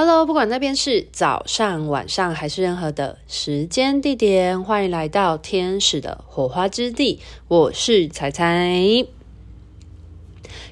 [0.00, 7.18] Hello，不管那边是早上、晚上还是任何的时间地点，欢迎来到天使的火花之地。
[7.48, 9.04] 我是彩彩，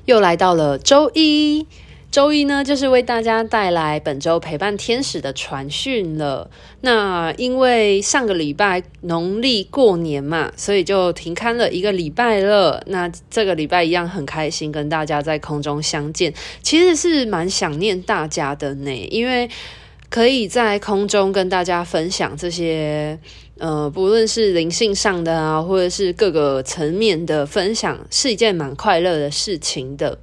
[0.05, 1.67] 又来到了周一。
[2.17, 6.51] 周一呢，就是为大家带来本周陪伴天使的传讯了。
[6.81, 12.83] 那因为上个礼拜农历过年嘛，所以就停刊了一个礼拜了。
[12.87, 19.47] 那这个礼拜一样很开心跟大家在空中相见，其实是蛮想念大家的呢，因为
[20.09, 23.19] 可以在空中跟大家分享这些，
[23.59, 30.19] 呃，不论是灵性上的啊，或者是各个层面的分享，是一件蛮快乐的事情的。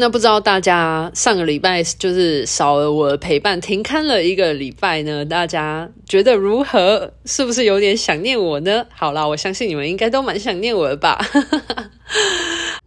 [0.00, 5.24] 那不知道大家上个礼拜就是少了我的陪伴，停刊了一个礼拜呢？
[5.24, 7.12] 大家觉得如何？
[7.24, 8.86] 是不是有点想念我呢？
[8.94, 11.18] 好啦，我相信你们应该都蛮想念我的吧。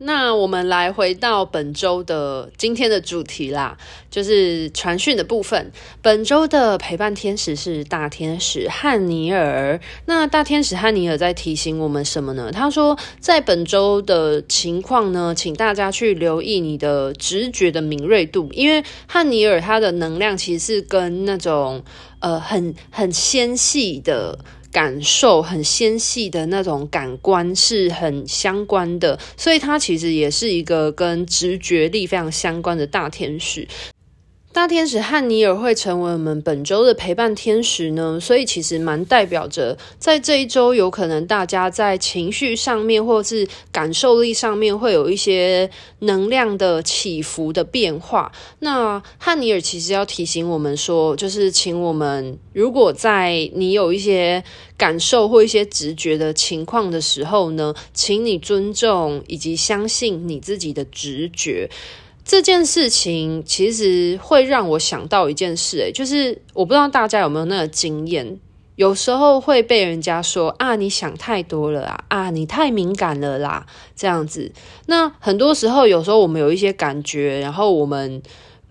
[0.03, 3.77] 那我们来回到本周的今天的主题啦，
[4.09, 5.71] 就是传讯的部分。
[6.01, 9.79] 本周的陪伴天使是大天使汉尼尔。
[10.05, 12.51] 那大天使汉尼尔在提醒我们什么呢？
[12.51, 21.83] 他说，在本周的情况呢，请大家去留意你的直觉的敏锐度，因为汉尼尔他的能量其实是跟那种
[22.21, 24.39] 呃很很纤细的。
[24.71, 33.67] 感受很纤细的那种感官是很相关的，所以它其实也是一个跟直觉力非常相关的大天使。
[34.53, 48.29] 大天使汉尼尔会成为我们本周的陪伴天使呢，所以其实蛮代表着，在这一周有可能大家在情绪上面或是感受力上面会有一些能量的起伏的变化。
[48.59, 54.43] 那汉尼尔其实要提醒我们说，就是请我们如果在你有一些
[54.75, 61.69] 感受或一些直觉的情况的时候呢，请你尊重以及相信你自己的直觉。
[62.31, 68.39] 这件事情其实会让我想到一件事，诶，就是我不知道大家有没有那个经验，
[68.77, 73.65] 有时候会被人家说啊，你想太多了啊，啊，你太敏感了啦，
[73.97, 74.49] 这样子。
[74.85, 78.21] 那很多时候，有时候我们有一些感觉，然后我们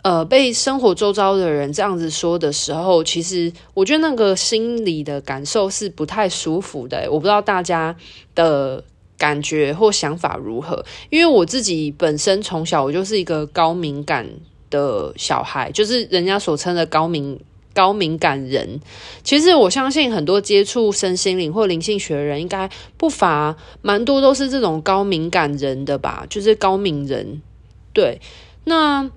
[0.04, 7.06] 呃被生活周遭的人这样子说的时候，其实我觉得那个心里的感受是不太舒服的。
[7.10, 7.94] 我不知道大家
[8.34, 8.82] 的。
[9.20, 10.82] 感觉或想法如何？
[11.10, 14.26] 因为我自己本身从小我就是一个高敏感
[14.70, 17.38] 的小孩，就是人家所称的高敏
[17.74, 18.80] 高敏感人。
[19.22, 27.42] 其实我相信很多接触身心灵或灵性学的人，应该不乏蛮多都是这种高敏感人的吧，就是高敏人。
[27.92, 28.20] 对，
[28.64, 29.10] 那。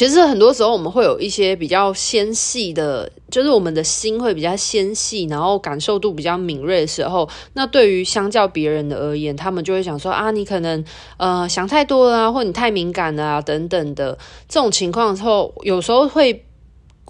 [0.00, 10.82] 其实很多时候我们会有一些比较纤细的，就是我们的心会比较纤细，然后感受度比较敏锐的时候，那对于相较别人的而言，他们就会想说啊，你可能
[11.18, 14.16] 呃想太多了，或你太敏感了啊等等的
[14.48, 16.46] 这种情况的时候，有时候会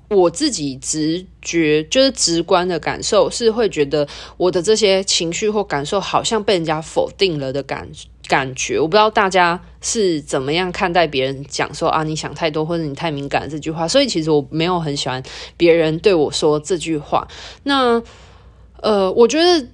[0.08, 7.88] 我自己直觉就是直观的感受是会觉得我的这些情绪或感受好像被人家否定了的感。
[8.30, 15.20] 感觉我不知道大家是怎么样看待别人讲说啊，你想太多或者你太敏感这句话，所以其实我没有很喜欢
[15.56, 17.26] 别人对我说这句话。
[17.64, 18.00] 那
[18.80, 19.66] 呃，我觉得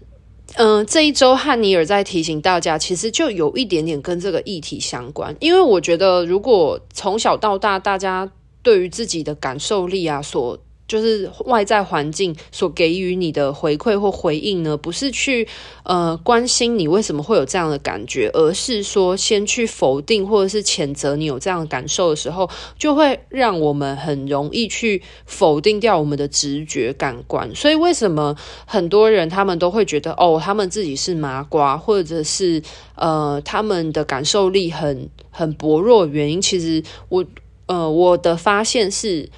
[0.54, 8.30] 嗯、这一周汉尼尔在提醒大家，其实就有一点点跟这个议题相关，因为我觉得如果从小到大大家
[8.62, 10.58] 对于自己的感受力啊所
[10.88, 15.46] 就是外在环境所给予你的回馈或回应呢，不是去
[15.82, 22.48] 呃关心你为什么会有这样的感觉，而是说先去否定或者是谴责你有这样的感受的时候，
[22.78, 27.52] 就会让我们很容易去否定掉我们的直觉感官。
[27.54, 32.62] 所以为什么很多人他们都会觉得哦，他们自己是麻瓜，或者是
[32.94, 36.06] 呃他们的感受力很很薄弱？
[36.06, 37.24] 原因其实我
[37.66, 39.28] 呃我的发现是。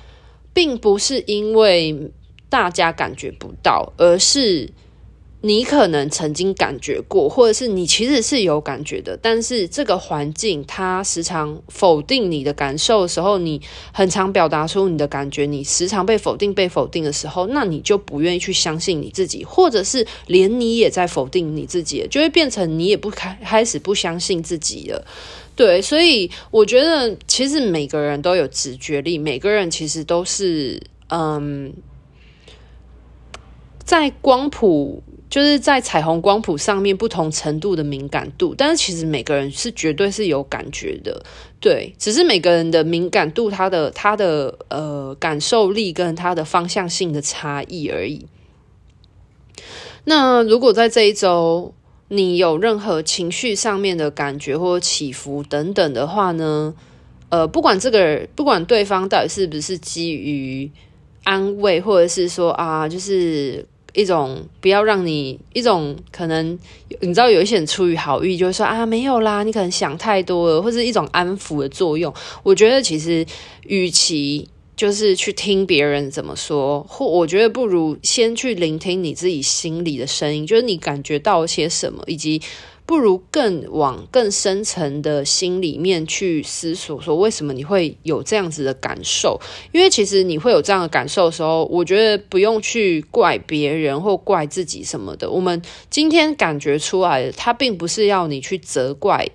[0.58, 2.10] 并不是因为
[2.48, 4.68] 大家感觉不到，而是
[5.40, 13.62] 你可能曾经感觉过，或者是你其实是有感觉的，但是这个环境它时常否定你的感受的时候，你
[13.92, 25.06] 很常表达出你的感觉，你时常被否定、被否定的时候，那你就不愿意去相信你自己，或者是连你也在否定你自己，就会变成你也不开开始不相信自己了。
[25.54, 31.72] 对，所以我觉得其实每个人都有直觉力，每个人其实都是嗯，
[33.84, 41.22] 在光谱，就是在彩虹光谱上面不同程度的敏感度，但是其实每个人是绝对是有感觉的，
[41.60, 48.26] 对，只是每个人的敏感度，他的他的呃感受力跟他的方向性的差异而已。
[50.04, 51.74] 那如果在这一周，
[52.08, 56.74] 你有任何情绪上面的感觉或起伏等等的话呢，
[57.28, 60.70] 呃，不管这个，不管对方到底是不是基于
[61.24, 63.66] 安慰，或者是说啊，就是
[63.98, 66.56] 一种不要让你一种可能，
[67.00, 72.14] 你知道有一些人出于好意，就会说啊，没有啦，你可能想太多了，或是一种安抚的作用。
[72.44, 73.26] 我觉得其实
[73.66, 82.40] 与其就是去听别人怎么说，或我觉得不如先去聆听你自己心里的声音，就是你感觉到些什么，以及。
[82.88, 89.38] 不如更往更深层的心里面去思索，说为什么你会有这样子的感受？
[89.72, 95.30] 因为其实你会有这样的感受的时候，我觉得不用去怪别人或怪自己什么的。
[95.30, 99.28] 我们今天感觉出来的，它并不是要你去责怪。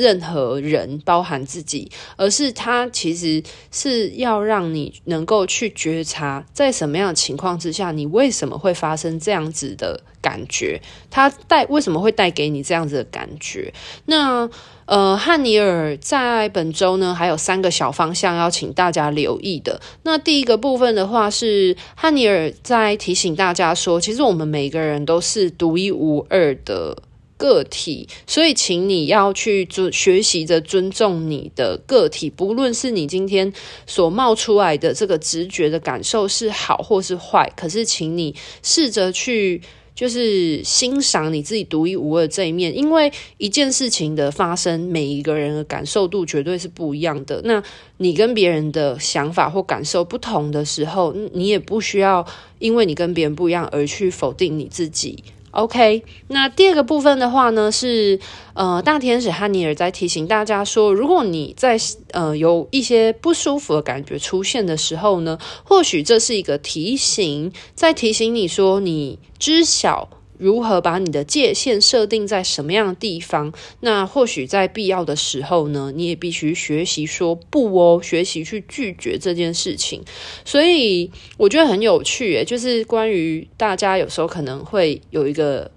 [0.00, 10.80] 任何人，包含自己，而是他其实是要让你能够去觉察，在什么样的情况之下，你为什么会发生这样子的感觉？
[11.10, 13.72] 他带为什么会带给你这样子的感觉？
[14.06, 14.48] 那
[14.86, 19.80] 呃，汉尼尔在本周呢，还有三个小方向要请大家留意的。
[20.02, 26.96] 那第一个部分的话，是汉尼尔在提醒大家说，其实我们每个人都是独一无二的。
[27.40, 33.50] 个体，所以请你要去尊学习着尊重你的个体，不论是你今天
[33.86, 39.62] 所冒出来的这个直觉的感受是好或是坏，可是请你试着去
[39.94, 47.40] 就是欣赏你自己独一无二这一面，因为一件事情的发生，每一个人的感受度绝对是不一样的。
[47.44, 47.62] 那
[47.96, 52.26] 你跟别人的想法或感受不同的时候，你也不需要
[52.58, 55.24] 因为你跟别人不一样而去否定你自己。
[55.52, 58.20] OK，那第二个部分的话呢，是
[58.54, 61.76] 呃，大天使汉尼尔在提醒大家说，如果你在
[62.12, 70.19] 呃有一些不舒服的感觉出现的时候呢，或许这是一个提醒，在提醒你说，你知晓。
[70.40, 73.52] 如何把你的界限设定在什么样的地方？
[73.80, 80.02] 那或许在必要的时候呢，你也必须学习说不哦，学习去拒绝这件事情。
[80.44, 85.70] 所以我觉得很有趣诶，就是关于大家有时候可能会有一个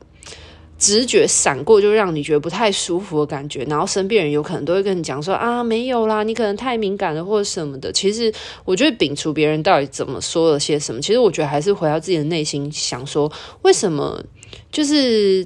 [0.77, 7.92] 直觉闪过，就让你觉得不太舒服的感觉，然后身边人有可能都会跟你讲说啊，没有啦，你可能太敏感了或者什么的。
[7.92, 8.33] 其实
[8.65, 13.31] 我觉得摒除别人到底怎么说了些什么，其实我觉得还是回到自己的内心想说，
[13.62, 14.24] 为什么？
[14.71, 15.45] 就是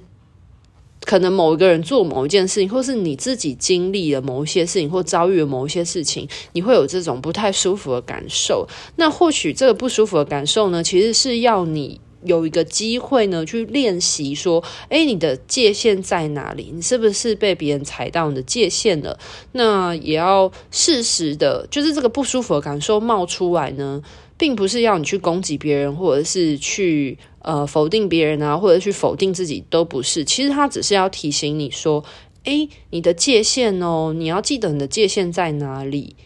[1.06, 8.68] 可能某一个人做某一件事情，或是你自己经历了某一些事情，或遭遇了某一些事情，你会有这种不太舒服的感受。
[8.98, 16.72] 那或许这个不舒服的感受呢，其实是要你有一个机会呢，去练习说，诶，你的界限在哪里？
[16.76, 19.18] 你是不是被别人踩到你的界限了？
[19.54, 24.02] 那也要适时的，就是这个不舒服的感受冒出来呢，
[24.38, 27.18] 并不是要你去攻击别人，或者是去。
[27.40, 30.26] 呃，否定别人啊，或者去否定自己，都不是。
[30.26, 32.04] 其实他只是要提醒你说，
[32.44, 36.18] 诶，你的界限哦，你要记得你的界限在哪里，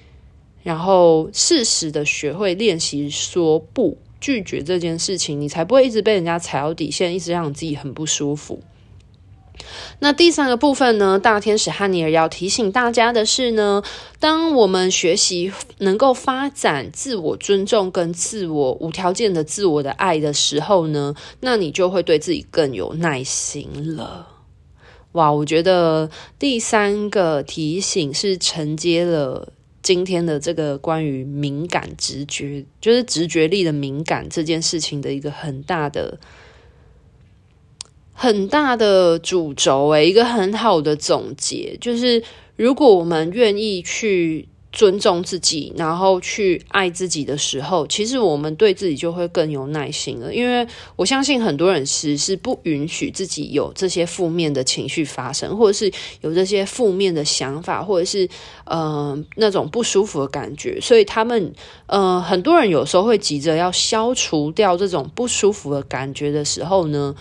[0.63, 8.59] 然后适时的学会练习说不，拒绝这件事情，你才不会一直被人家踩到底线，一直让你自己很不舒服。
[9.99, 13.83] 那第三个部分呢，大天使汉尼尔要提醒大家的是呢，
[14.19, 24.27] 当我们学习能够发展自我尊重跟自我无条件的自我的爱的时候呢，那你就会对自己更有耐心了。
[25.13, 26.09] 哇，我觉得
[26.39, 29.51] 第三个提醒是承接了
[29.83, 36.17] 今天的这个关于敏感直觉，就是直觉力的敏感这件事情的一个很大的。
[38.13, 42.21] 很大的主轴诶，一个很好的总结就是，
[42.55, 50.33] 如果我们愿意去尊重自己，然后去爱自己的时候，其实我们对自己就会更有耐心了。
[50.33, 50.65] 因为
[50.95, 55.91] 我相信很多人其实是不允许自己有这些负面的情绪发生，或者是
[56.21, 58.29] 有这些负面的想法，或者是
[58.65, 61.51] 呃那种不舒服的感觉，所以他们
[61.87, 67.13] 呃很多人有时候会急着要消除掉这种不舒服的感觉的时候呢。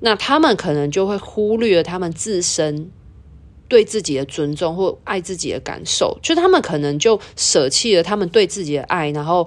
[0.00, 2.90] 那他们可能就会忽略了他们自身
[3.68, 9.46] 对自己的尊重或爱自己的感受，就他们可能就舍弃了他们对自己的爱，然后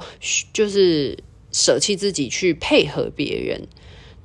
[0.54, 1.18] 就是
[1.52, 3.68] 舍弃自己去配合别人。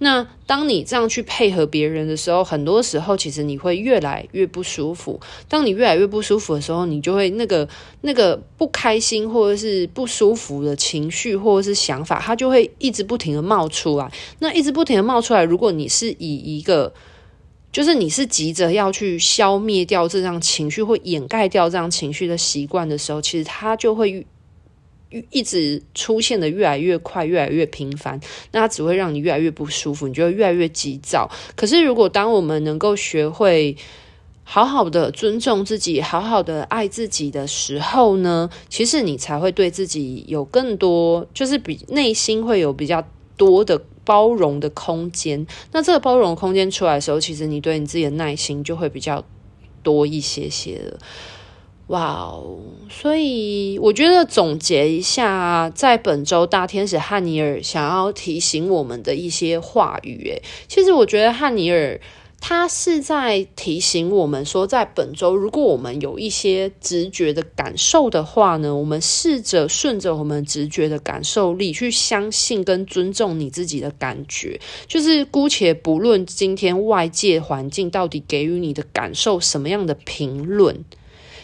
[0.00, 5.20] 那当你这样去配合别人的时候，很多时候其实你会越来越不舒服。
[5.48, 7.68] 当你越来越不舒服的时候，你就会那个
[8.02, 14.08] 那个不开心或者是不舒服的情绪或者是想法，它就会一直不停的冒出来。
[14.38, 16.92] 那一直不停的冒出来，如果你是以一个
[17.72, 24.24] 就是你是急着要去消灭掉这样情绪或掩盖掉这样情绪的习惯的时候，其实它就会。
[25.30, 28.20] 一直出现的越来越快，越来越频繁，
[28.52, 31.30] 那它只会让你越来越不舒服，你就会越来越急躁。
[31.56, 33.76] 可是，如果当我们能够学会
[34.44, 45.46] 好好的尊重自己，好好的爱自己的时候呢，其实你才会对自己有更多，就是比内心会有比较多的包容的空间。
[45.72, 49.24] 那这个包容空间出来的时候，其实你对你自己的耐心就会比较
[49.82, 50.98] 多一些些了。
[51.88, 52.58] 哇哦！
[52.88, 62.00] 所以我觉得总结一下，在本周大天使汉尼尔想要提醒我们的一些话语，诶，其实我觉得汉尼尔。
[62.40, 74.60] 他是在提醒我们说，在本周，如果我们有一些直觉的感受的话呢，我们试着顺着我们直觉的感受力去相信跟尊重你自己的感觉。
[74.86, 80.84] 就是姑且不论今天外界环境到底给予你的感受什么样的评论，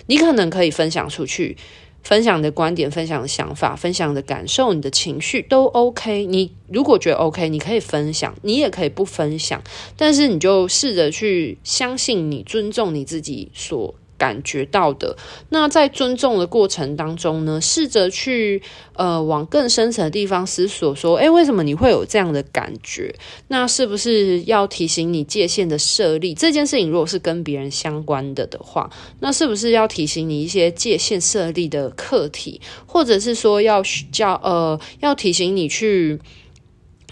[0.07, 1.57] 你可能可以分享出去。
[2.03, 6.27] 分享的观点、分享的想法、分享的感受、你的情绪都 OK。
[6.27, 9.63] 你如果觉得 OK，你可以分享，你也可以不分享，
[9.97, 13.95] 但是你就试着去相信你，尊重你自己所。
[14.25, 15.15] 感觉到的，
[15.51, 18.63] 那在尊重的过程当中呢，试着去
[18.95, 23.15] 呃往更深层的地方思索，说，诶，为什么你会有这样的感觉？
[23.49, 26.91] 那是不是要提醒你界限的设立这件事情？
[26.91, 28.89] 如果是跟别人相关的的话，
[29.21, 36.19] 那是不是要提醒你一些界限设立的课题，或者是说要叫呃要提醒你去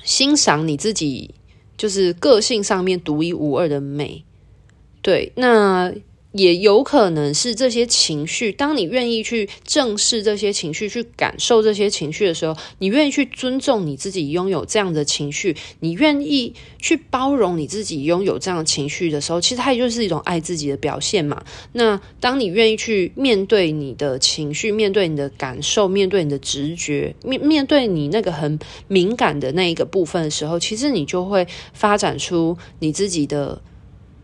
[0.03, 1.35] 欣赏你自己，
[1.77, 4.25] 就是个性上面独一无二的美？
[5.03, 5.93] 对，那。
[6.33, 21.45] 也有可能是这些情绪，当你愿意去正视这些情绪，去感受这些情绪的时候，你愿意去尊重你自己拥有这样的情绪，你愿意去包容你自己拥有这样的情绪的时候，其实它也就是一种爱自己的表现嘛。
[21.73, 28.59] 那当你愿意去面对你的情绪，面对你的感受，面对你的直觉，面面对你那个很
[28.89, 33.61] 敏感的那一个部分的时候，其实你就会发展出你自己的。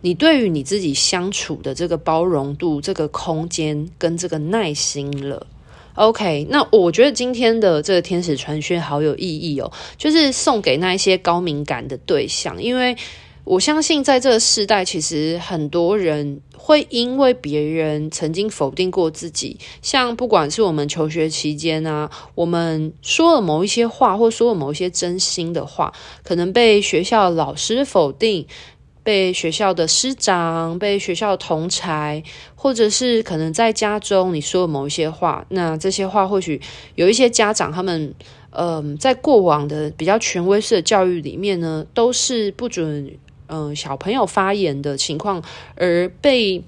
[0.00, 5.46] 你对于你自己相处的这个包容度、这个空间跟这个耐心了
[5.94, 6.46] ，OK？
[6.50, 12.96] 那我觉得今天的这个天使传讯好有意义哦，就是送给那一些高敏感的对象，因为
[13.42, 28.46] 我相信在这个时代，其实很多人会因为别人曾经否定过自己，像不管是我们求学期间啊，我们说了某一些话，或说了某一些真心的话，可能被学校老师否定。
[29.08, 32.22] 被学校的师长、被学校的同才，
[32.54, 36.60] 或者是可能在家中你说的某一些话，那这些话或许
[36.94, 38.14] 有一些家长他们，
[38.50, 45.42] 嗯、在过往的比较权威式的教育里面呢，都是不准嗯、小朋友发言的情况，
[45.74, 46.62] 而被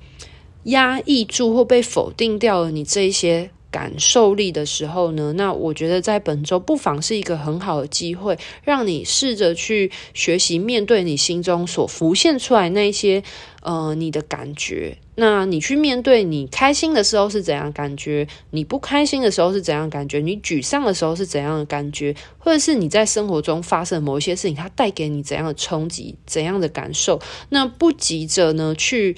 [0.62, 3.50] 压抑住或被否定掉了你这一些。
[3.70, 13.22] 感受力的时候呢，那我觉得在本周不妨是一个很好的机会，让你试着去学习面对你心中所浮现出来那些
[13.62, 14.98] 呃你的感觉。
[15.14, 27.20] 那你去面对你开心的时候是怎样感觉，你不开心的时候是怎样感觉，你沮丧的时候是怎样的感觉，或者是你在生活中发生某一些事情，它带给你怎样的冲击、怎样的感受。
[27.50, 29.16] 那不急着呢去。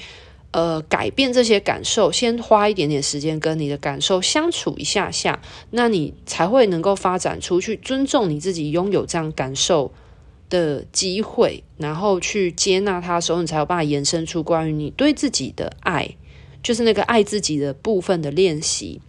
[0.52, 5.40] 呃，改变这些感受，先花一点点时间跟你的感受相处一下下，
[5.70, 9.90] 那你才会能够发展出去尊重你自己拥有这样感受
[10.50, 16.16] 的机会，然后去接纳它的时候，你才有办法延伸出关于你对自己的爱，
[16.62, 19.00] 就是那个爱自己的部分的练习。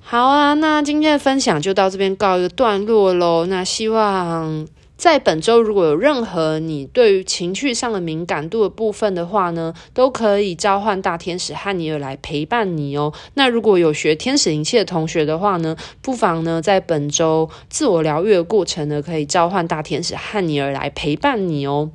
[0.00, 3.46] 好啊，那今天的分享就到这边告一个段落喽。
[3.46, 4.68] 那希望。
[4.96, 13.12] 在本周，如果有任何你对于情绪上的敏感度的部分的话呢，都可以召唤大天使汉尼尔来陪伴你哦。
[13.34, 21.90] 那如果有学天使灵气的同学的话呢，不妨呢在本周自我疗愈的过程呢，可以召唤大天使汉尼尔来陪伴你哦。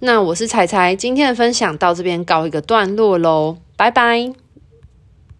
[0.00, 4.43] 那我是彩彩，今天的分享到这边告一个段落喽，拜拜。